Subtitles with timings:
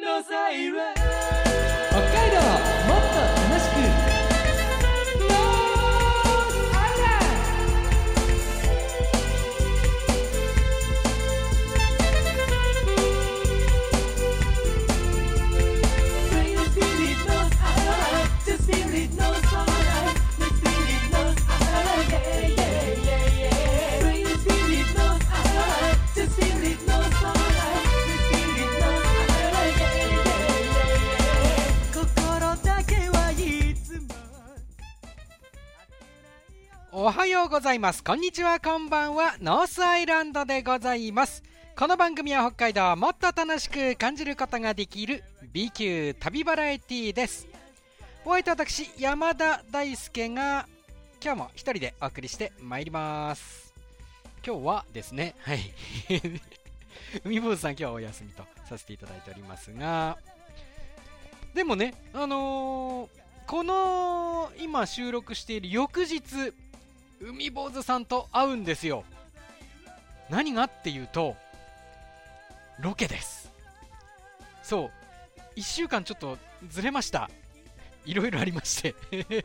[0.00, 1.69] 北海
[37.02, 38.04] おはようございます。
[38.04, 39.34] こんにちは、こんばんは。
[39.40, 41.42] ノースアイランドでございます。
[41.74, 47.48] この番組は北海道をもっと楽しく感じることができる B 級旅バラエティです。
[48.22, 50.68] お相手は私、山田大輔が
[51.24, 53.72] 今日も一人でお送りしてまいります。
[54.46, 55.72] 今日はですね、はい。
[57.24, 60.18] 海坊主さん今日はお休みとさせていただいておりますが、
[61.54, 66.20] でもね、あのーこの今収録している翌日、
[67.20, 69.04] 海坊主さんと会うんですよ。
[70.30, 70.64] 何が？
[70.64, 71.36] っていうと
[72.80, 73.50] ロケです。
[74.62, 74.90] そう。
[75.58, 77.28] 1週間ちょっとずれました。
[78.06, 78.94] いろいろありまして。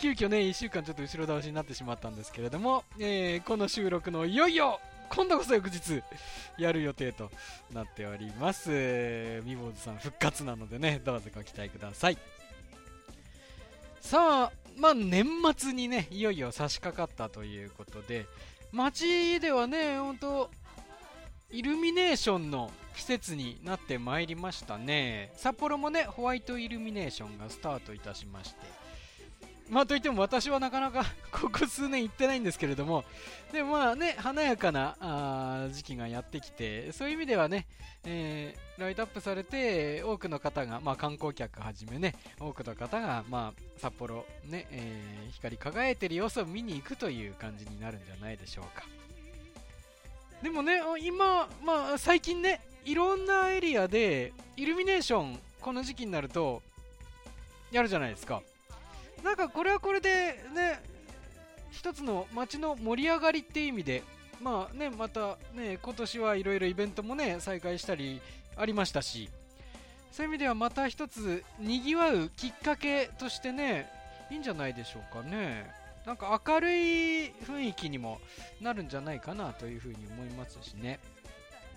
[0.00, 6.02] 急遽ね1週間ちょっと後ろ倒しになってしまったんですけれども、えーこの収録のいよいよ今度こそ翌日
[6.58, 7.30] やる予定と
[7.72, 9.42] なっております。
[9.44, 12.18] みぼうずさん復活なのでねどうぞご期待ください。
[14.00, 18.26] さあまあ年末にねいよいよ差し掛かったということで
[18.72, 20.50] 街ではね本当
[21.50, 25.32] イルミネーションの季節になってまいりましたね。
[25.36, 28.60] 札幌もねホワイトイルミネーションがスタートいたしまして
[29.72, 33.04] まあといっても私はなかなか ここ数年行ってないんですけれども
[33.52, 37.66] でもまあね華やかなあ時期がやってきてそういう意味ではね、
[38.04, 48.84] えーライトアップされて多くの方が、まあ、観光客はじめね多くの方が、まあ、札幌ね、えー光り輝いてる様子を見に行くという感じになるんじゃないでしょうか。
[50.42, 56.62] でもね今、まあ、最近ねいろんなエリアでイルミネーションこの時期になると
[57.70, 58.42] やるじゃないですか。
[59.22, 60.82] なんかこれはこれでね
[61.70, 64.02] 一つの街の盛り上がりっていう意味で
[64.40, 68.20] まあねまたね今年はいろいろイベントもね再開したり
[68.56, 69.30] ありましたし
[70.10, 73.88] そういう意味ではまた一つにぎわうきっかけとしてね
[74.30, 75.70] いいんじゃないでしょうかね。
[76.06, 78.18] なんか明るい雰囲気にも
[78.60, 80.98] なるんじゃないかなというふうに思いますしね。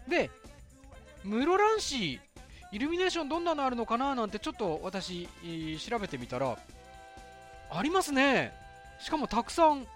[0.07, 0.31] で
[1.23, 2.19] 室蘭市
[2.71, 5.27] イルミネーションどんなのあるのかななんてちょっと私、
[5.87, 6.57] 調べてみたら
[7.77, 8.53] ありますね。
[8.99, 9.87] しかもたくさん。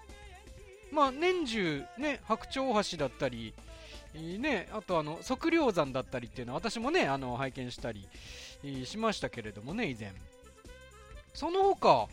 [0.92, 3.54] まあ年中ね白鳥大橋だったり
[4.12, 8.08] ね、あとあの測量山だったりっていうのは私もねあの拝見したり、
[8.84, 10.12] しましたけれどもね以前。
[11.32, 12.10] その他こ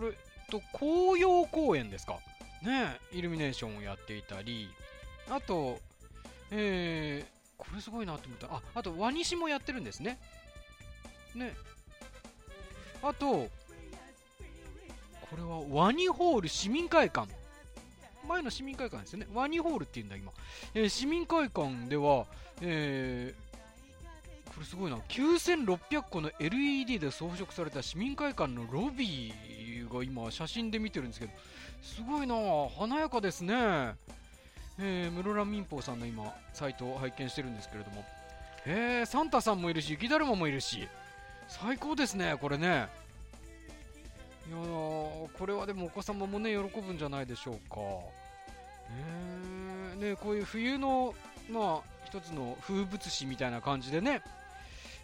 [0.00, 0.12] れ
[0.50, 2.18] と紅葉公園ですか？
[2.62, 4.70] ねイルミネーションをやっていたり
[5.28, 5.78] あと
[6.50, 8.46] えーこれすごいなと思った。
[8.46, 10.18] ああとワニシもやってるんですね。
[11.34, 11.54] ね。
[13.02, 13.48] あと
[15.30, 17.28] これはワニホール市民会館。
[18.26, 19.26] 前の市民会館ですよね。
[19.32, 20.32] ワニホールっていうんだ今、
[20.74, 22.26] えー市民会館では、
[22.60, 23.48] えー
[24.58, 24.96] これすごいな。
[24.96, 31.32] 9600個の LED で装飾された市民会館のロビーが今写真で見てるんですけど
[31.80, 32.34] すごいな。
[32.76, 33.54] 華やかですね。
[34.80, 38.04] えー、室蘭民放さんの今サイトを拝見してるんですけれども。
[38.66, 40.88] えー、サンタさんもいるし雪だるまもいるし。
[41.46, 42.88] 最高ですねこれね。
[44.48, 47.76] いやこれはでもお子様もね喜ぶんじゃないでしょうか。
[48.90, 50.10] えー。
[50.10, 51.14] ねこういう冬の
[51.50, 54.22] まあ一つの風物詩みたいな感じでね。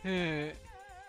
[0.04, 0.56] え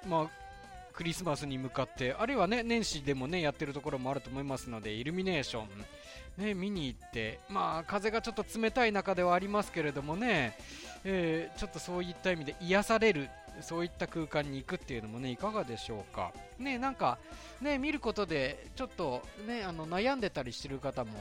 [0.05, 0.45] ーまあ
[0.93, 10.57] クリスマスに向かってあるいはね年始でもねやってるところもあると思いますのでイルミネーションね見に行ってまあ風がちょっと冷たい中ではありますけれどもね、
[11.03, 13.29] えーちょっとそういった意味で癒される
[13.61, 16.31] そういった空間に行くっていうのもねいかがでしょうか。
[16.59, 17.17] ねなんか
[17.61, 21.11] ね見ることでちょっとねあの悩んでたりしてる方も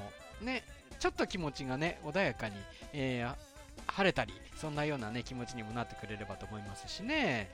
[0.40, 0.64] ね
[0.98, 2.56] ちょっと気持ちがね穏やかに、
[2.92, 3.54] えー
[3.86, 7.50] 晴れたりそんなようなね気持ちにもなってくれればと思いますしね、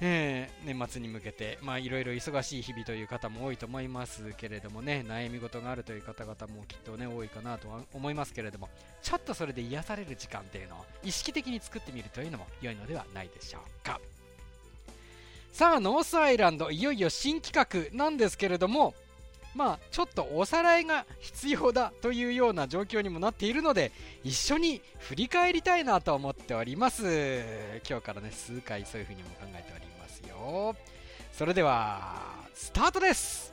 [0.00, 8.68] えー年末に向けてまあいろいろ忙しい日々という方も多いと思いますけれどもね悩み事があるという方々もきっとね多いかなとは思いますけれども
[9.02, 14.00] ちょっとそれで癒される時間っていうのを意識的に作ってみるというのも良いのではないでしょうか。
[15.52, 18.94] さあノースアイランドいよいよ新企画なんですけれども
[19.54, 23.92] まあちょっとおさらいが必要だというような状況にもなっているので
[24.24, 27.02] 一緒に振り返りたいなと思っております。
[27.86, 30.74] 今日からね数回そういう風にも考えておりますよ。
[31.32, 33.52] それではスタートです。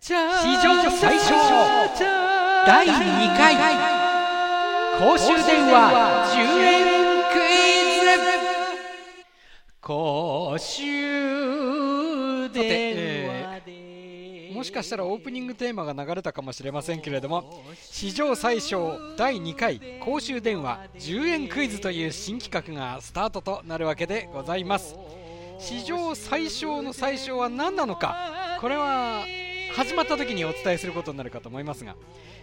[0.00, 0.18] 史上
[0.90, 1.34] 最小
[2.66, 3.56] 第2回。
[4.98, 6.30] 公衆電話。
[6.36, 6.60] 10
[6.98, 7.03] 円
[9.80, 10.82] 公衆
[12.50, 14.50] 電話で。
[14.54, 24.96] もしかしたらオープニングテーマが流れたかもしれませんけれども史上最小第2回公衆電話10円クイズという新企画がスタートとなるわけでございます。
[25.58, 29.24] 史上最小の最小は何なのかこれは
[29.74, 31.96] 始まった時にお伝えすることになるかと思いますが、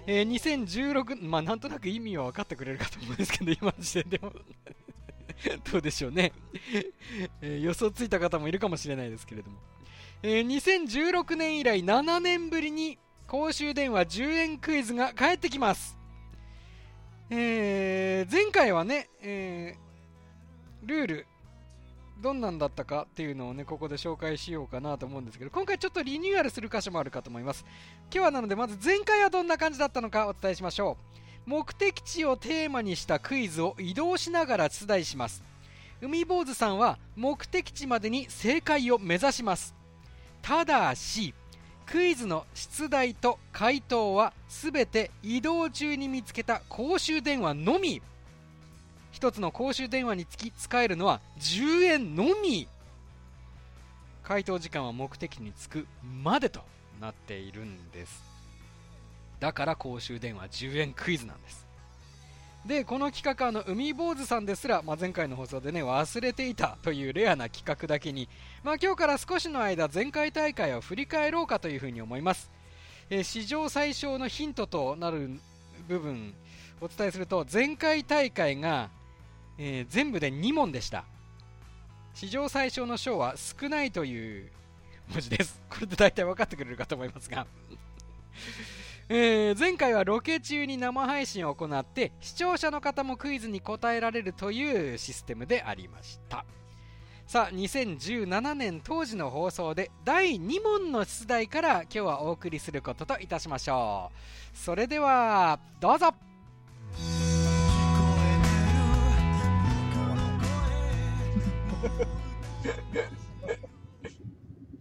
[0.05, 4.31] えー、2016まあなんとなく意味は分かってくれるかと思うんですけど今の時点でも。
[5.71, 6.33] どうでしょうね、
[7.41, 9.57] えー、予想ついた方もいるかもしれないですけれども、
[10.23, 12.97] えー、2016年以来7年ぶりに
[13.27, 15.97] 公衆電話10円クイズが帰ってきます、
[17.29, 21.27] えー、前回はね、えー、ルール
[22.21, 27.65] どんなんだったかっていうのをねここで紹介しようかなと思うんですけど今回ちょっとリニューアルする箇所もあるかと思います。
[28.13, 31.21] 今日はなのでまず前回はどんな感じだったのかお伝えしましょう。
[31.45, 35.43] 目的地をテーマにしたクイズを移動しながら出題します。
[36.01, 39.75] 海坊主さんは目的地までに正解を目指します。
[40.41, 41.33] ただし
[41.85, 48.01] クイズの出題と回答は全て移動中に見つけた公衆電話のみ。
[49.13, 52.67] 1つの公衆電話につき使えるのは10円のみ。
[54.23, 55.87] 回答時間は目的に着く
[56.23, 56.61] までと
[57.01, 58.30] なっているんです。
[59.41, 61.67] だから公衆電話10円クイズなんです。
[62.65, 68.29] でこの企画あの海坊主さんですら、まあ、前回の放送でね忘れていたというレアな企画だけに、
[68.63, 72.51] まあ、今日から少しの間前回大会を振り返ろうかというふうに思います、
[73.09, 75.31] えー、史上最小のヒントとなる
[75.87, 76.35] 部分
[76.79, 78.91] お伝えすると前回大会が
[79.63, 81.03] えー、全部で2問でした。
[82.15, 84.49] 史上最小の章は少ないという
[85.09, 85.61] 文字です。
[85.69, 87.45] これで大体分かってくれるかと思いますが。
[89.13, 96.45] えー、前回はロケ中に生配信を行って視聴者の方もクイズに答えられるというシステムでありました。
[97.27, 104.11] さあ2017年当時の放送で第2問の出題から今日はお送りすることといたしましょ
[104.53, 104.57] う。
[104.57, 106.13] それではどうぞ。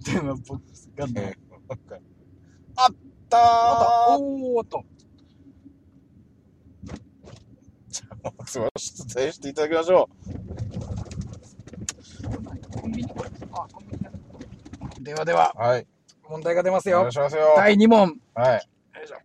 [0.04, 1.36] 電話ボックスがね、
[1.68, 1.74] あ
[3.30, 4.84] ったーおーっと。
[7.88, 10.08] じゃあ、まずは出題していただきましょ
[12.80, 13.12] コンビニ、
[13.52, 13.96] あ、コンビ
[14.98, 15.58] ニではでは、う。
[15.58, 15.86] はい。
[16.28, 17.12] 問題が出ますよお願い。
[17.12, 17.54] しますよ。
[17.56, 18.20] 第2問。
[18.34, 18.52] はい。
[18.98, 19.16] よいしょ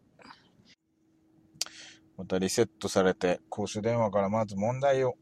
[2.18, 5.16] またリセットされて、公衆電話からまず問題を、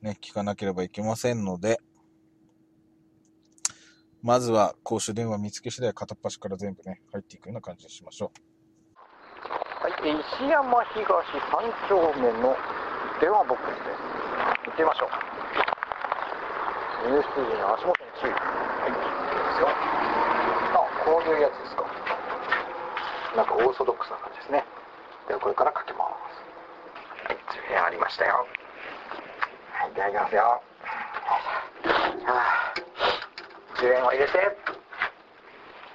[0.00, 1.80] ね、聞かなければいけませんので、
[4.26, 8.32] まずは公衆電話見つけ次第片っ端から全部ね、入っていくような感じにしましょ
[9.38, 10.66] はい、えー石山
[10.98, 12.58] 東3丁目の
[13.22, 14.02] 電話ボックスです。
[14.66, 15.10] 行ってみましょう。
[17.06, 18.34] 入室時の足元に注意。
[18.34, 19.70] はい、いいですよ。
[20.74, 21.86] あ、こういうやつですか。
[23.36, 24.64] なんかオーソドックスな感じですね。
[25.28, 26.42] ではこれからかけます。
[27.30, 27.38] はい、
[27.70, 28.42] 10円ありましたよ。
[29.70, 30.42] はい、いただきますよ。
[30.42, 30.60] は
[32.26, 32.85] あ、
[33.78, 34.32] 10円を入れて、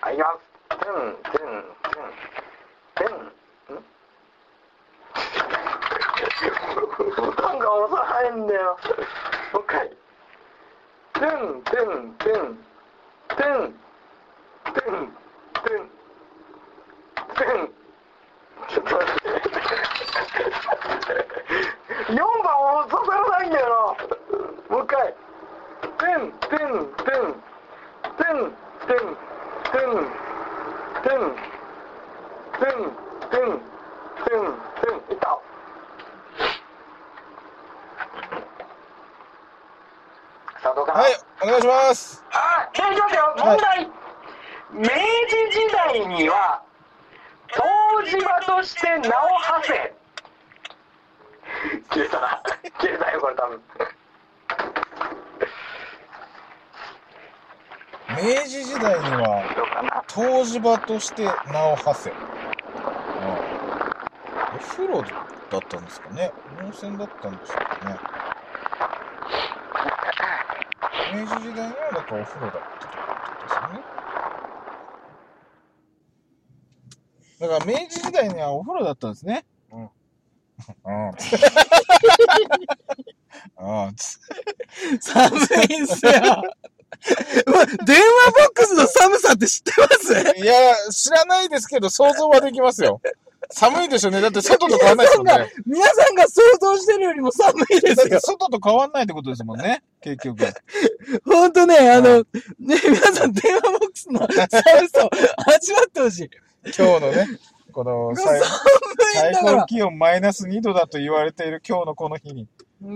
[0.02, 0.52] はい、いきます。
[0.70, 2.14] トゥン、トゥン、トゥン、
[2.96, 3.16] トゥン。
[3.18, 3.82] ん
[7.42, 8.78] なんか押さないんだよ。
[9.54, 9.90] もう一回。
[11.14, 12.60] トゥン、トゥン、トゥン、
[13.30, 13.74] トゥン、
[14.64, 15.14] トゥン、
[15.54, 15.90] トゥン、
[17.34, 17.74] トゥン。
[18.68, 19.30] ちょっと待って。
[22.14, 23.96] 4 番押させらないんだよ
[24.70, 24.76] な。
[24.76, 25.16] もう一回。
[25.98, 27.44] トゥン、トゥン、トゥン、
[40.94, 42.24] はい、お願いします。
[42.32, 43.90] あ、いきますよ、問題。
[44.72, 44.92] 明治
[45.52, 46.62] 時代には、
[48.06, 49.94] 湯治場として名を馳せ。
[51.90, 52.42] 消えたな。
[52.80, 53.62] 消えたよ、これ多分。
[58.18, 59.44] 明治時代には。
[60.18, 62.10] 湯治場として名を馳せ。
[62.10, 62.16] うん
[64.54, 65.08] お風呂だ
[65.58, 67.96] ったんですかね温泉だったんでしょうかね
[71.14, 72.94] 明治時代にはだからお風呂だったと。
[73.74, 73.80] ね。
[77.40, 79.46] だから明治時代にはお風呂だったんですね。
[79.72, 79.84] うん。
[79.84, 79.90] う
[80.92, 81.12] ん。
[83.60, 83.96] うん。
[85.02, 85.38] 寒
[85.70, 86.12] いんすよ。
[87.48, 89.88] うわ電話ボックスの寒さって知ってま
[90.34, 90.40] す？
[90.40, 90.54] いや、
[90.92, 93.02] 知らないですけど、想像はできますよ。
[93.50, 94.22] 寒いでしょうね。
[94.22, 95.52] だって外と変わんないですもんね。
[95.66, 98.20] 皆さんが想像してるよりも寒いでだってすよ。
[98.22, 99.84] 外と変わんないってことですもんね。
[100.00, 100.46] 結局。
[101.26, 102.26] ほんとね、あはの、ね、
[102.60, 102.78] 皆
[103.12, 105.10] さん電話ボックスの寒さを
[105.54, 106.30] 味わってほしい。
[106.66, 107.28] 今日のね、
[107.74, 108.40] この寒
[109.12, 109.36] 最最。
[109.44, 112.48] 高気温マイナス2度だと言われている今日のこの日に。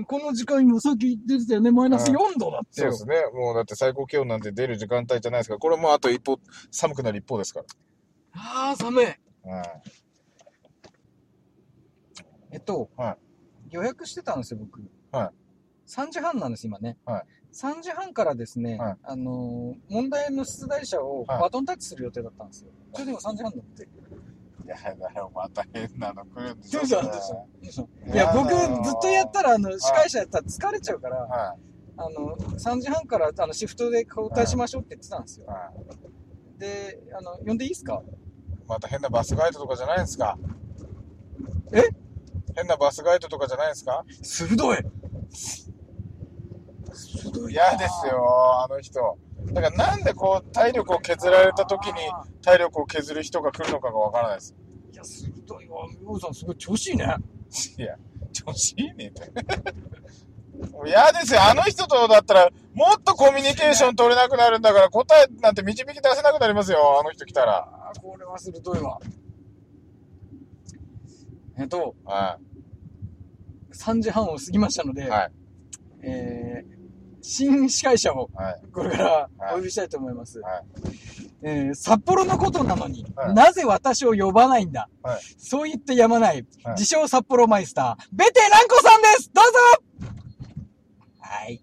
[0.07, 2.91] この時間にもさっき言ってたよね、マイナス4度だってよ。
[2.91, 3.29] そうですね。
[3.33, 6.39] もうだって最高気温なんて出る時間帯じゃないですから、これもうあと一歩
[6.71, 7.61] 寒くなる一方ですか
[8.33, 9.05] ああ、寒い。
[9.05, 9.55] ら。
[9.55, 9.81] はい。
[12.51, 13.17] えっと、は
[13.69, 14.81] 予約してたんですよ、僕。
[15.11, 15.31] はい。
[15.87, 16.97] 3時半なんです、今ね。
[17.05, 17.23] はい。
[17.53, 22.71] 3時半からですね、はいあのー問題の出題者をはいバトンタッチする予定だったんですよ。
[22.93, 23.87] それでも3時半になって。
[24.65, 26.71] いやだよ、また変なの来るんでい
[28.17, 28.55] やや、僕、ず
[28.97, 31.55] っとやったら、あの、司会者やったら疲れちゃうから、は
[31.97, 35.49] あの、3時半から、あの、シフトで交代しましょうって言ってたんですよい。。
[35.49, 35.71] は
[36.57, 36.59] い。
[36.59, 38.01] で、あの、呼んでいいですか？
[38.67, 40.35] また変なバスガイドとかじゃないですか？
[41.71, 41.83] え？
[42.55, 44.03] 変なバスガイドとかじゃないですか？
[44.23, 44.77] 鋭い
[46.91, 49.17] 鋭嫌ですよ、あの人。
[49.53, 51.93] だからなんでこう体力を削られた時に
[52.41, 54.55] 体力を削る人が来るのかがわからないです。
[54.93, 55.87] いや、鋭いわ。
[56.13, 57.15] みさん、すごい調子いいね。
[57.77, 57.95] いや、
[58.31, 59.31] 調子いいねって。
[60.85, 61.41] 嫌ですよ。
[61.43, 66.99] あの人とだったら、もっとコミュニケーション取れなくなるんだから、答えなんて導き出せなくなりますよ。
[66.99, 67.57] あの人来たら。
[67.57, 68.99] ああ、これは鋭いわ。
[71.57, 72.37] えっと、は
[73.73, 74.95] 3時半を過ぎましたのい。
[74.95, 75.31] で、はい。
[76.01, 76.74] えー、
[77.27, 78.61] 新司会者をはい。
[78.71, 79.05] これから
[79.37, 80.39] はいお呼びしたいと思います。
[80.39, 80.63] はい
[81.41, 89.51] えー、札幌のことなのに、はいなぜ私を呼ばないんだ、はいそう言ってやまない、はい自称札幌マイスター、ベテランコさんですどうぞ
[91.19, 91.61] はい。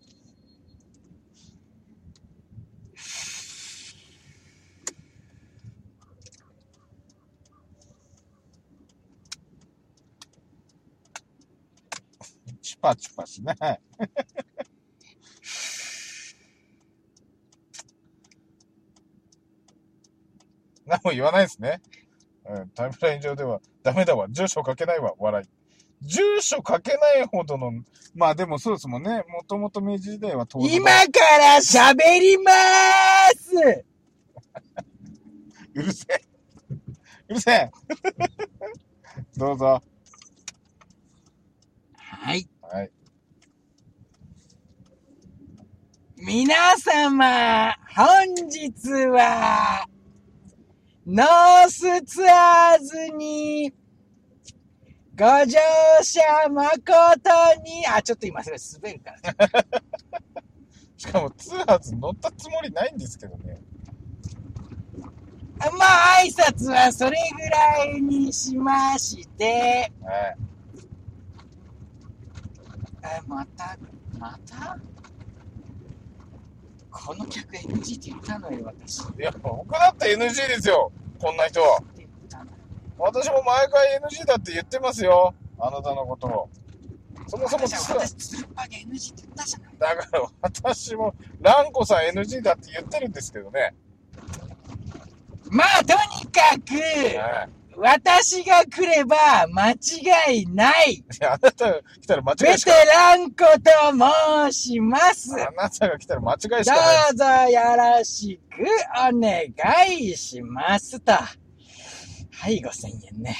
[12.60, 13.80] チュパチュパしない。
[20.92, 21.80] 何も言わないですね。
[22.44, 24.28] うん、タイムライン上では、ダメだわ。
[24.28, 25.14] 住所書けないわ。
[25.18, 25.46] 笑い。
[26.06, 27.72] 住所書けないほどの、
[28.14, 29.24] まあでもそうですもんね。
[29.28, 31.00] もともと明治時代は当然今か
[31.38, 33.84] ら喋りまーす
[35.74, 36.22] うるせえ。
[37.28, 37.70] うるせえ。
[39.38, 39.82] どうぞ。
[41.96, 42.46] はい。
[42.60, 42.90] はい。
[46.16, 49.86] 皆様、本日は、
[51.04, 53.72] ノースツアーズに、
[55.18, 55.58] ご乗
[56.00, 57.30] 車誠
[57.64, 59.72] に、あ、ちょっと今すごい滑るから。
[60.96, 63.60] しかも、ツアーズ乗ったつもりないんですけどね。
[65.58, 70.36] まあ、挨拶はそれぐらいにしまして、はい。
[73.04, 73.76] え、また、
[74.18, 74.78] また？
[76.92, 79.02] この客 NG って言ったのよ、私。
[79.02, 80.92] っいや、僕だって NG ですよ。
[81.18, 81.82] こんな人は。
[82.98, 85.34] 私も毎回 NG だって言ってますよ。
[85.58, 86.50] あなたのことを。
[87.26, 89.96] そもそも私私、つるっぱげ NG って言ったじゃない。
[89.96, 93.74] だから私も、ランコさん NG だって言ってるんですけどね。
[95.50, 96.74] まあ、とにかく、
[97.18, 97.61] はい。
[97.76, 99.16] 私が来れば
[99.52, 101.04] 間違いない。
[101.22, 105.30] あなたが来たら間違ベテいしかランコと申します。
[105.30, 107.10] どあなたが来たら間違いしかない。
[107.12, 108.60] うぞよろしく
[109.08, 109.52] お願
[109.90, 111.12] いしますと。
[111.12, 113.36] はい、5000円ね。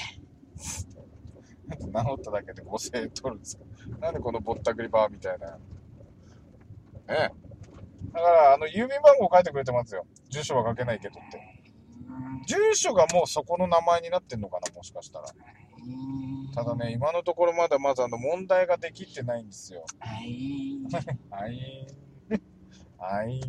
[1.90, 3.64] 名乗っただけで5000円取るんですか
[4.00, 5.46] なんでこのぼったくりバーみたいな。
[5.48, 5.58] ね
[7.08, 7.12] え。
[8.12, 10.06] だから、あの、郵便番号書いてくれてますよ。
[10.28, 11.51] 住所は書けないけどって。
[12.46, 15.26] 住所がもうそこの名前になってんのかな、もしかしたら。
[16.54, 19.84] ただね、今のところまだまだあの問題ができてないんですよ。
[19.98, 20.78] はい。
[21.30, 21.86] はい。
[22.98, 23.40] はい。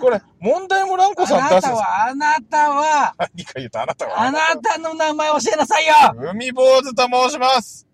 [0.00, 1.70] これ、問題もランコあさん出すんですか？
[1.70, 4.20] なたは、あなたは、何か言うとあなたは？
[4.22, 5.94] あなたの名前教えなさいよ
[6.30, 7.86] 海坊主と申します。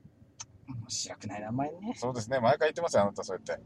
[0.69, 1.95] 面白くない名前ね。
[1.97, 3.65] そうですね、毎回言ってますよ、あなたそうやって。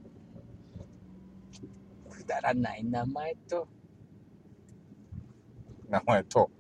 [2.11, 3.68] くだらない名前と、
[5.92, 6.50] 名前と。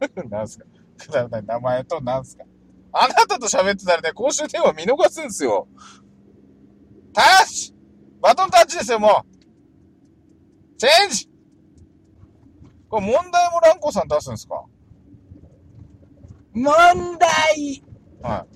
[0.30, 0.64] なんすか？
[0.98, 2.44] くだらない名前となんすか？
[2.92, 5.68] あなたと喋ってたらね、公衆電話見逃すんですよ。
[7.12, 7.74] タッチ！
[8.22, 10.76] バトンタッチですよ、もう。
[10.78, 11.28] チェンジ！
[12.88, 14.64] これ問題も蘭子さん出すんですか？
[16.54, 16.72] 問
[17.18, 17.82] 題！
[18.22, 18.46] は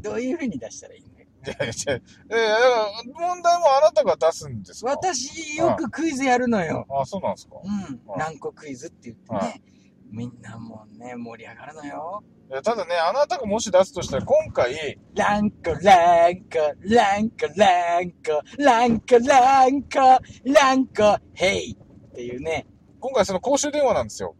[0.00, 1.04] どういう風に出したらいい
[1.52, 1.68] のい。
[1.68, 2.00] いやい
[2.30, 2.68] や、いやいや
[3.14, 4.90] 問題もあなたが出すんですか？
[4.90, 6.86] 私、よくクイズやるのよ。
[6.90, 7.56] あ、そうなんですか？
[7.62, 7.70] うん。
[8.06, 9.62] はい何個クイズって言ってはね。
[10.10, 12.22] みんなもうね、盛り上がるのよ。
[12.50, 19.98] いやただね、あなたがもし出すとしたら、今回、ランコ、ランコ、ランコ、ランコ、ランコ、ランコ、
[20.46, 22.66] ランコ、ヘイっていうね。
[23.00, 24.34] 今回その公衆電話なんですよ。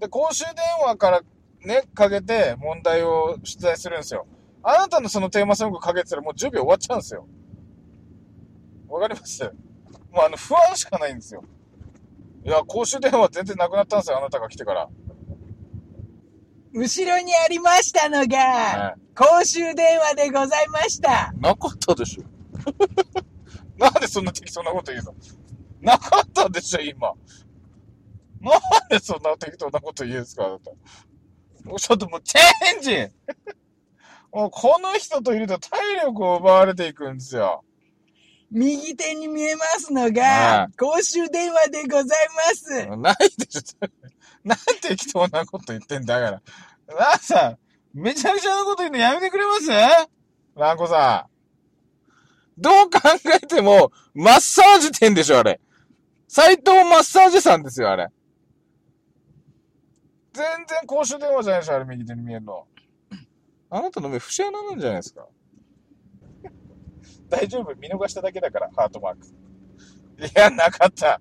[0.00, 0.54] で、公衆電
[0.84, 1.20] 話から
[1.64, 4.26] ね、かけて問題を出題するんですよ。
[4.62, 7.26] あなたのそのテーマソングかけてたらもう10秒終わっちゃうんですよ。
[8.88, 9.42] わかります？
[9.44, 11.42] もうあの、不安しかないんですよ。
[12.44, 14.88] いや、公衆電話全然なくなったんですよ、あなたが来てから。
[16.74, 21.34] 後ろにありましたのが、はい公衆電話でございました。
[21.38, 22.24] なかったでしょ。
[23.76, 25.14] なんでそんな適当なこと言うの？
[25.82, 27.12] なかったでしょ、今。
[28.40, 30.70] なんでそんな適当なこと言うんですか、あなた。
[31.78, 32.90] ちょっともうチェンジ
[34.32, 37.64] もうこの人といると体力を奪われていくんですよ。
[38.50, 42.86] 右手に見えますのはがい、公衆電話でございます。
[42.96, 43.86] ないでしょ。
[44.44, 46.30] なんて適当なこと言ってんだから。
[46.94, 47.58] なあさん、
[47.94, 49.68] めちゃくちゃなこと言うのやめてくれます？
[50.54, 52.60] ランコさん。
[52.60, 53.00] どう考
[53.34, 55.60] えても、マッサージ店でしょ、あれ。
[56.28, 58.08] 斎藤マッサージさんですよ、あれ。
[60.34, 62.66] 全然公衆電話じゃないでしょ、あれ、右手に見えるの。
[63.74, 65.26] あなたの目、節穴なんじゃないですか？
[67.30, 69.26] 大丈夫、見逃しただけだから、ハートマーク。
[69.26, 71.20] いや、なかった。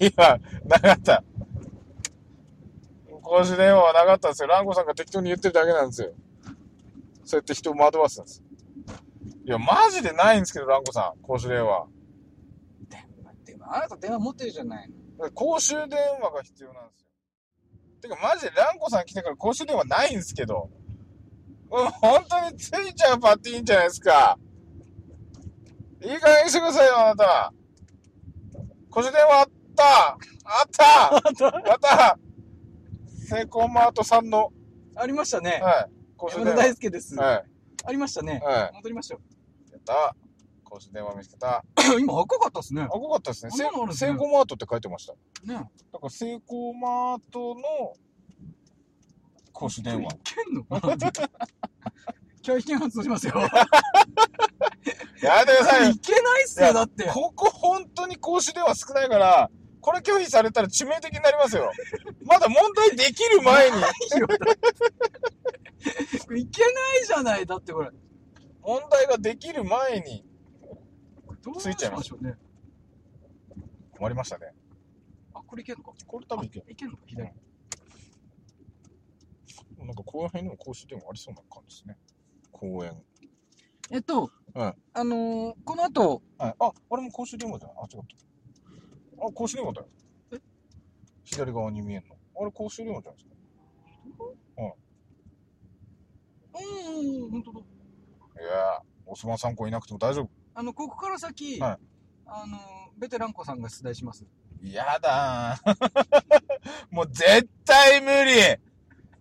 [0.00, 1.22] いや、なかった。
[3.22, 4.48] 公衆電話はなかったんですよ。
[4.48, 6.12] ランコさんが適当に言ってるだけなんですよ。
[7.24, 8.42] そうやって人を惑わすんです。
[9.44, 11.22] いや、マジでないんですけど、ランコさん。
[11.22, 11.86] 公衆電話。
[12.88, 13.76] 電話、電話。
[13.76, 15.30] あなた電話持ってるじゃないの。
[15.30, 17.08] 公衆電話が必要なんですよ。
[18.02, 20.68] てか、マジでランコさん来てから公衆電話ないんですけど。
[21.72, 24.38] 本当についちゃうパっていいんじゃないですか。
[26.02, 27.52] いい加減にしてくださいよ、あなた。
[28.90, 30.08] 公衆電話あった
[30.44, 32.18] あったあった
[33.26, 34.52] セイコーマートさんの、
[34.96, 35.60] ありましたね。
[35.62, 35.90] はい。
[36.16, 36.74] 公衆山田大電話。
[36.74, 37.14] 輔です。
[37.14, 37.44] はい。
[37.86, 38.42] ありましたね。
[38.44, 38.76] はい。
[38.76, 39.20] 戻りましょ
[39.72, 40.14] やった。
[40.64, 41.64] 公衆電話見つけた。
[41.96, 42.00] う。
[42.00, 42.82] 今赤かったっすね。
[42.82, 43.50] あ、よかったですね。
[43.52, 45.14] セイコーマートって書いてました。
[45.46, 45.68] ねだか
[46.02, 47.62] ら、セイコーマートの
[49.52, 50.12] 公衆電話。
[50.12, 50.66] いけんの
[52.44, 53.34] 今日危険発動しますよ。
[55.22, 55.98] やめてくださいよい。
[55.98, 57.04] けないっすよ、だって。
[57.04, 59.50] ここ本当に公衆電話少ないから、
[59.80, 61.70] これ拒否されたら致命的になりますよ。
[62.24, 63.76] まだ問題できる前に、
[66.40, 66.68] いけな
[67.00, 67.90] いじゃない、だってこれ。
[68.62, 70.24] 問題ができる前に
[71.58, 72.34] ついちゃいますしょうね。
[73.90, 74.54] 困りましたね。
[75.34, 76.66] あ、これいけんのかこれ多分いける。
[76.68, 77.30] いけんのか左。
[79.78, 81.98] なんかこの辺にも公衆電話ありそうな感じですね。
[82.52, 83.02] 公園。
[83.90, 86.54] えっと、はいあのー、この後、はい。
[86.58, 87.76] あ、あれも公衆電話じゃない？
[87.82, 88.00] あ、違っ
[89.18, 89.26] た。
[89.26, 89.88] あ、公衆電話だよ。
[90.32, 90.38] え？
[91.24, 92.16] 左側に見えんの。
[92.40, 93.34] あれ公衆電話じゃないですか？
[96.54, 96.62] う
[97.26, 97.60] ん、ほんとだ。
[97.60, 97.62] い
[98.44, 100.30] やー、お相撲参考いなくても大丈夫。
[100.54, 101.78] あの、ここから先、はい
[102.26, 102.60] あのー、
[103.00, 104.24] ベテランコさんが出題します。
[104.62, 105.76] やだー。
[106.90, 108.32] もう絶対無理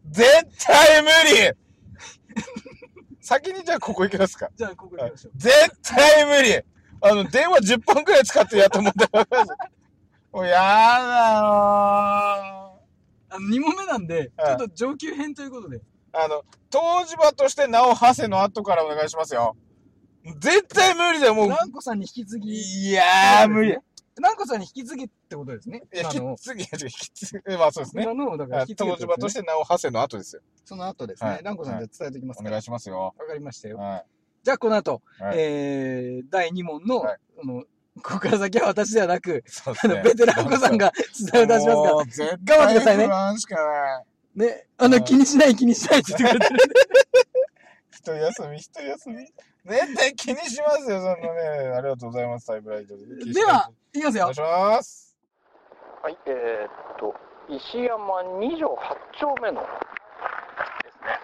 [0.10, 1.58] 絶対無理
[3.22, 4.50] 先にじゃあここ行きますか。
[4.56, 5.32] じゃあ、ここ行きましょう。
[5.38, 5.54] 絶
[5.84, 6.62] 対無理
[7.02, 9.50] あの、電話10本くらい使ってやった問題わかる
[10.32, 10.62] もうやだ
[13.30, 15.78] あの、2問目なんで、はいちょっと上級編ということで。
[15.78, 15.82] よ
[16.14, 19.56] あの、当時場として名を馳せの後からお願いしますよ。
[20.40, 21.50] 絶対無理だよ、もう。
[21.50, 22.90] ランコさんに引き継ぎ。
[22.90, 23.78] いやー、無理。
[24.18, 25.84] いランコさんに引き継ぎってことですね。
[25.94, 28.04] 引き継ぎ、引き継ぎ、まあそうですね。
[28.04, 30.42] 今の、だからあ引き継ぎ当時場として名を馳せの後ですよ。
[30.66, 32.50] その後ですね、はいランコさんじゃあ伝えておきますから。
[32.50, 33.14] お願いしますよ。
[33.18, 33.78] わかりましたよ。
[33.78, 34.04] は
[34.44, 35.24] じゃあ、この後、い。
[35.24, 35.36] はい。
[35.38, 37.64] えー、第2問の、はいあの、
[38.02, 39.44] ここから先は私ではなく、
[39.84, 40.92] あの、ベテランコさんが
[41.32, 44.06] 伝えを出しますから頑張ってくださいね対不安しかない。
[44.34, 46.60] ね、あの、はい気にしない気にしないって言ってくれてる。
[47.92, 49.28] 一休み、一休み。
[49.66, 51.42] 絶対気にしますよ、そんなね。
[51.78, 53.32] ありがとうございます、タイプライトで。
[53.32, 54.36] では、いきますよお願い。
[54.36, 55.16] します。
[56.02, 57.16] はい、えー、っと、
[57.48, 59.68] 石山二条八丁目ので
[60.92, 61.20] すね。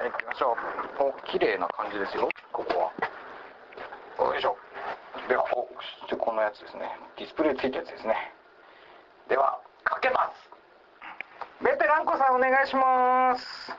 [0.00, 0.56] はい、行きましょ
[1.00, 1.08] う。
[1.08, 2.92] お、綺麗な感じですよ、ここ
[4.18, 4.26] は。
[4.26, 4.56] よいしょ。
[5.26, 5.68] では、お、
[6.00, 6.90] そしてこのやつですね。
[7.16, 8.14] ディスプレイついたやつですね。
[9.28, 10.50] では、かけます。
[11.64, 13.72] ベテランコさんお願いします。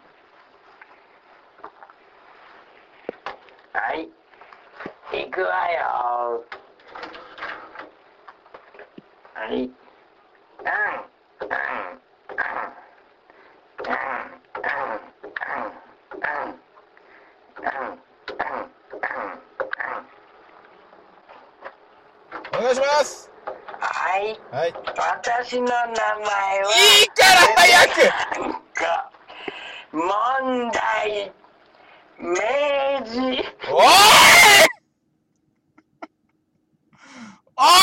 [3.73, 4.07] はい。
[5.11, 6.45] 行くわよ。
[9.33, 9.69] はい。
[10.63, 12.03] ダんダん
[22.55, 23.31] お願いします。
[23.79, 26.69] はい、はい、私の名前は。
[26.69, 28.23] いいから早く。
[29.93, 31.31] 問題
[32.23, 32.33] 明
[33.03, 33.19] 治。
[33.19, 33.35] おい
[37.57, 37.73] おい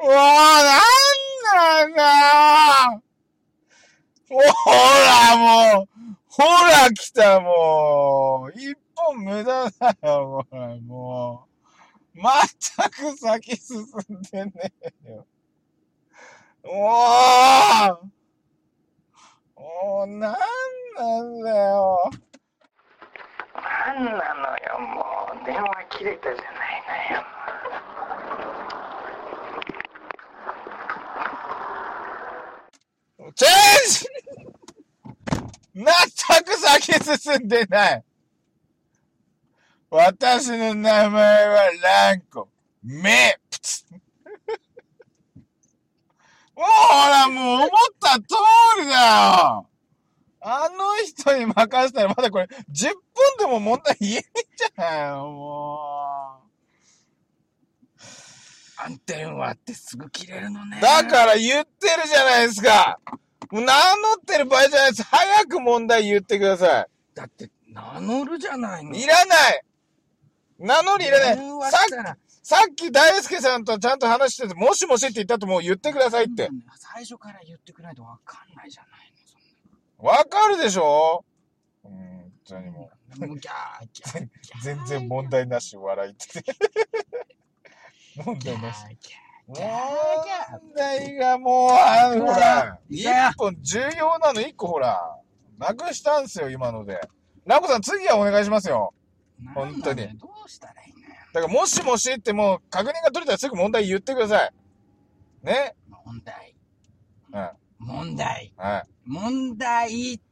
[0.00, 0.82] もう、なん
[1.54, 2.02] なんだ
[2.94, 3.02] よ
[4.30, 5.36] ほら、
[5.76, 5.88] もう、
[6.28, 8.58] ほら来た、もう。
[8.58, 11.46] 一本無駄だよ、これ、も
[12.14, 12.18] う。
[12.18, 14.72] 全く先進んでね
[15.04, 15.26] えよ。
[16.64, 18.21] もう
[19.62, 22.10] もう、なんなんだよ。
[23.54, 25.46] なんなのよ、もう。
[25.46, 27.22] 電話切れたじゃないのよ。
[33.34, 33.50] チェン
[33.88, 34.06] ジ
[35.74, 35.84] 全
[36.44, 38.04] く先進んでない。
[39.90, 42.48] 私の名前はランコ。
[42.82, 43.84] メプツ。
[43.92, 44.00] も
[46.51, 47.68] うほら、もう思っ
[48.00, 48.24] た通
[48.80, 49.66] りだよ。
[50.44, 52.96] あの人に任せたらまだこれ10分
[53.38, 56.42] でも問題言えねえじゃないよ、も
[58.84, 60.82] アンテン割ってすぐ切れるのねう。。
[60.82, 62.98] だから言ってるじゃないですか。
[63.52, 65.02] もう名乗ってる場合じゃないです。
[65.04, 66.86] 早く問題言ってください。
[67.14, 68.96] だって、名乗るじゃないの。
[68.96, 69.62] いらない
[70.58, 71.36] 名乗りいらない
[71.70, 76.48] さしたらさっき大輔さんとちゃんと話してて、もしもしって言ったともう言ってくださいって。
[76.76, 79.12] 最初から言ってくれないとわかんないじゃない
[80.02, 80.08] の。
[80.08, 81.24] わかるでしょ？
[81.82, 84.30] 本当にももうギャーギャーう。
[84.62, 86.56] 全然問題なし笑いってて。
[88.16, 88.84] 問題なし。
[89.46, 89.56] 問
[90.76, 95.18] 題がもう、あの、ほら、一本重要なの一個ほら、
[95.58, 97.00] なくしたんすよ、今ので。
[97.44, 98.94] ラコさん、次はお願いしますよ。
[99.54, 100.81] 本当にどうしたら
[101.32, 104.52] だから、もしもしってもう、確認が取れたらすぐ問題言ってください。
[105.42, 105.74] ね？
[106.04, 106.54] 問題。
[107.32, 107.86] うん。
[107.86, 108.52] 問題。
[108.56, 108.88] はい。
[109.04, 110.22] 問題って、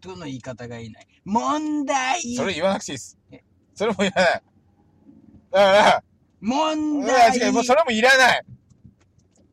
[0.00, 3.42] どの言い方がいいない問題それ言わなくていいですえ。
[3.74, 4.42] それもいらない。
[5.52, 6.02] だから、い
[6.40, 8.44] 問題や違う、もうそれもいらない。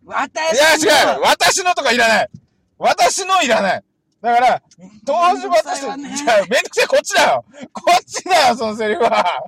[0.06, 2.30] 私いや違うの私のとかいらない
[2.78, 3.84] 私のいらない
[4.22, 4.64] だから、
[5.06, 9.44] 東芝として、めんどくさいわね違う、めんどくさい、こっちだよこっちだよ、そのセリフは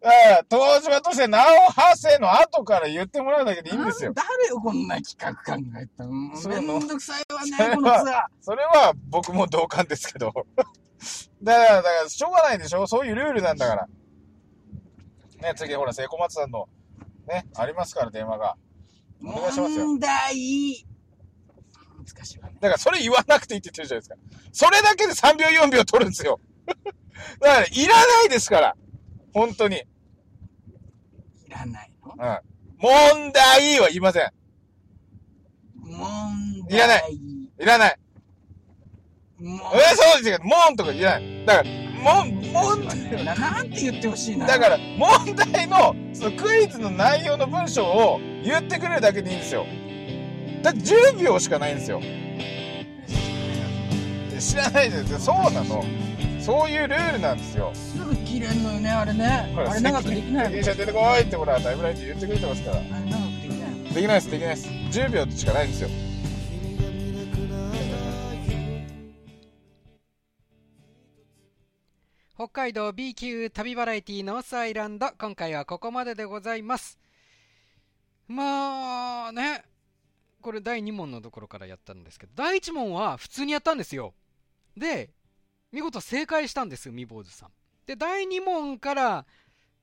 [0.00, 4.12] だから、東芝として名を馳せの後から言ってもらうだけでいいんですよ。
[4.14, 6.36] 誰よ、こんな企画考えたの？
[6.36, 8.24] そうのめんどくさいわそれはね、このツアー。
[8.40, 10.32] それは僕も同感ですけど。
[11.42, 12.86] だから、だから、しょうがないでしょ？
[12.86, 13.88] そういうルールなんだから。
[15.42, 16.68] ね、次ほら、聖子松さんの、
[17.26, 18.56] ね、ありますから、電話が。
[19.22, 20.86] お願いしますよ問題。
[22.06, 22.56] 難しいわね。
[22.60, 24.66] だからそれ言わなくていいって言ってるじゃないですか。
[24.66, 26.38] それだけで3秒4秒取るんですよ。
[27.40, 28.76] だから、いらないですから。
[29.36, 29.76] 本当に。
[29.76, 29.80] い
[31.50, 32.12] らないの？
[32.12, 32.38] うん。
[32.78, 34.30] 問題は言いません。
[35.82, 36.00] 問
[36.70, 36.74] 題。
[36.74, 37.12] いらない。
[37.12, 37.98] いらない。
[39.38, 41.44] もえ、そうですけど、もんとか言わない。
[41.44, 44.46] だから、もん、もん、う、ななんて言ってほしいな。
[44.46, 49.66] だから、問題の、そのクイズの内容の文章を言ってくれるだけでいいんですよ。
[50.62, 52.00] だって10秒しかないんですよ。
[54.40, 55.18] 知らないですよ。
[55.18, 55.84] そうなの。
[56.40, 57.70] そういうルールなんですよ。
[57.74, 59.54] すぐ切れんのよね、あれね。
[59.56, 60.50] あれ長くできないの。
[60.50, 62.76] 電車出てこいってほら、タイムラインで言ってくれてますから。
[62.76, 63.84] あれ長くできないの。
[63.84, 64.68] できないです、できないです。
[64.68, 65.88] 10秒しかないんですよ。
[72.34, 76.98] 北海道 B 級旅バラエティノースアイランド今回はここまででございます
[78.28, 79.64] まあね
[80.42, 84.12] これ第2問のところからやったんですけど第1問は普通にやったんですよ
[84.76, 85.08] で
[85.72, 87.50] 見事正解したんですみ坊主さん
[87.86, 89.26] で第2問から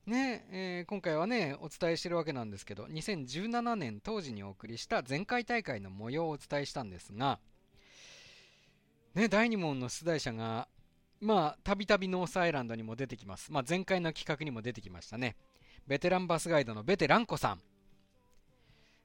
[0.05, 7.39] ね、えー今回はねお伝えしてるわけなんですけど2017年当時にお送りした前回大会の模様をお伝えしたんですが
[9.15, 10.67] ね第2問の出題者が
[11.23, 13.49] まあ、たびたびノースアイランドにも出てきます。
[13.49, 15.37] まあ、前回の企画にも出てきましたね。
[15.87, 17.61] ベテランバスガイドのベテランコさん。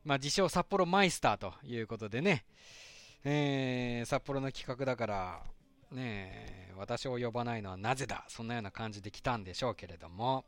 [0.04, 2.44] まあ、自称札幌マイスターということでね、
[3.22, 5.42] えー札幌の企画だから、
[5.92, 10.44] ねえ、私を呼ばないのはなぜだそんなような感じで来たんでしょうけれども。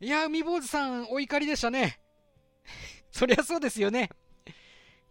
[0.00, 2.00] いや、海坊主さん、お怒りでしたね。
[3.12, 4.10] そりゃそうですよね。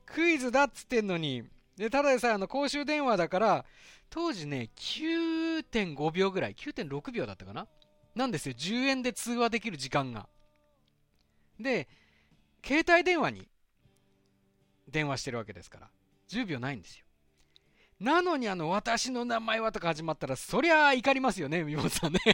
[0.05, 3.65] クイズだっつってんのに、でただでさえあの公衆電話だから、
[4.09, 7.67] 当時ね、9.5秒ぐらい、9.6秒だったかな
[8.15, 10.27] なんですよ、10円で通話できる時間が。
[11.59, 11.87] で、
[12.65, 13.47] 携帯電話に
[14.87, 15.89] 電話してるわけですから、
[16.29, 17.05] 10秒ないんですよ。
[17.99, 22.19] なのに、あの、私の名前はとか始まったら、そりゃ怒りますよね、みもさんね。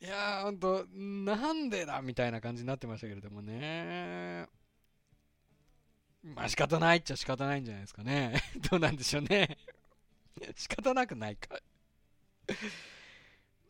[0.00, 4.46] いやー、ほんと、なんでだみたいな感じになってましたけれどもね。
[6.22, 8.40] まあ仕方ないっちゃ仕方ないんじゃないですかね。
[8.70, 9.56] どうなんでしょうね。
[10.56, 11.58] 仕方なくないか。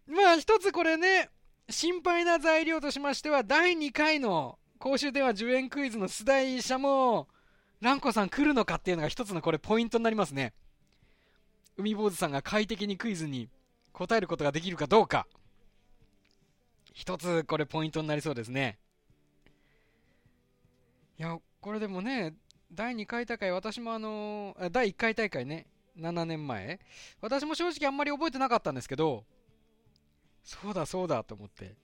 [0.07, 1.31] まあ一つこれね、
[1.71, 7.29] 心配な材料としましては、第2回の公衆電話10円クイズの出題者も、
[7.81, 10.53] 蘭子さん来るのかっていうのが一つのこれポイントになりますね。
[11.77, 13.49] 海坊主さんが快適にクイズに
[13.93, 15.27] 答えることができるかどうか。
[16.93, 18.79] 一つこれポイントになりそうですね。
[21.19, 22.35] いや、これでもね、
[22.73, 26.81] 第2回大会、私もあのー第1回大会ね、7年前。
[27.21, 29.25] 私も正直あんまり覚えてなかったんですけど、
[30.43, 31.77] そうだそうだと思って。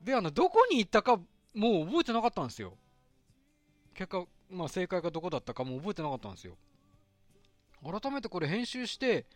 [0.00, 1.16] で、あの、どこに行ったか、
[1.54, 2.76] もう覚えてなかったんですよ。
[3.98, 6.56] 結果、まあ正解がどこだったかも覚えてなかったんですよ。
[7.82, 9.26] 改めてこれ編集して、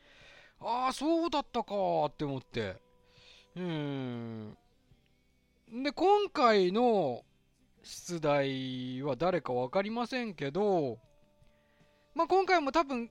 [0.60, 2.76] ああ、そうだったかって思って。
[3.56, 4.56] うん。
[5.82, 7.24] で、今回の
[7.82, 11.00] 出題は誰か分かりませんけど、
[12.14, 13.10] まあ、今回も多分、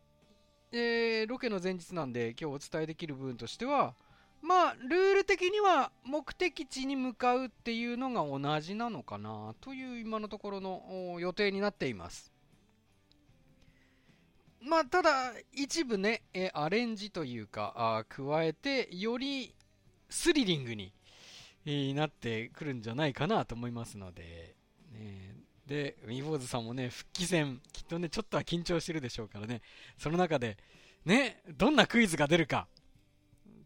[0.71, 3.93] えーロケの前日なんで今日お伝えできる部分としては、
[4.41, 12.31] まあ、ルール的には目的地に向かうっていうのが同じなのかなという今のところの予定になっています。
[14.63, 19.55] まあ、ただ、一部ね、えアレンジというか、あ加えて、より
[20.09, 20.93] スリリングに、
[21.95, 24.55] なってくるんじゃないかなと思いますので、
[24.91, 29.61] ね、で、海坊主さんもね、復帰戦、きっとね、ちょっとは緊張してるでしょうからね、
[29.97, 30.57] その中で、
[31.05, 32.67] ね、どんなクイズが出るか、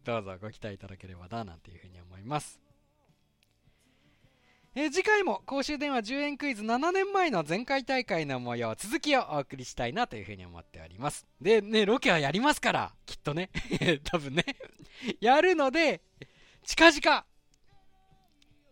[0.06, 2.60] どうぞご期待いただければな、なんていうふうに思います。
[4.76, 11.26] えー次回も公衆電話10円クイズ7年前の前回大会の模様続きをお送りしたいなというふうに思っております。
[11.40, 13.50] で、ね、ロケはやりますから、きっとね、
[14.04, 14.44] 多分ね、
[15.20, 16.02] やるので、
[16.64, 17.26] 近々、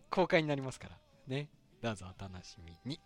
[0.09, 1.49] 公開になりますから、ね、
[1.81, 3.01] どうぞお楽しみに。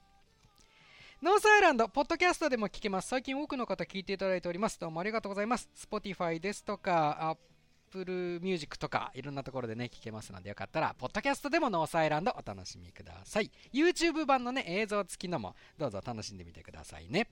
[1.23, 3.07] ノースアイランド、ポッドキャストでも聞けます。
[3.07, 4.79] 最近多くの方聞いていただいております。
[4.79, 5.67] どうもありがとうございます。
[5.75, 7.37] Spotify ですとか、
[7.89, 13.51] Apple Music とか、いろんなところでね、聞けますので、よかったら、ポッドキャストでもノースアイランドお楽しみください。
[13.73, 17.27] YouTube 版のね、映像付きのも、どうぞ楽しんでみてくださいね。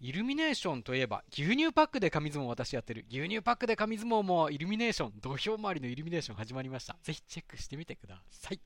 [0.00, 3.06] イルミネーションといえば、牛乳パックで紙相撲私やってる。
[3.08, 6.96] 牛乳パックで紙相撲もイルミネーション、土俵周りのイルミネーション始まりました。
[7.02, 8.60] ぜひチェックしてみてください。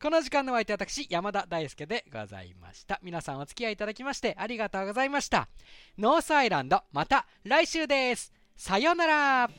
[0.00, 3.00] この時間のお相手私、山田大輔でございました。
[3.02, 5.48] 皆さんお付き合いいただきましてありがとうございました。
[5.96, 8.37] ノースアイランド、また来週です。
[8.58, 9.50] さようなら。